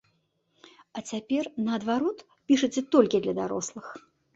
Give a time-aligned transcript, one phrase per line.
[0.97, 3.97] А цяпер, наадварот, пішаце толькі для дарослых?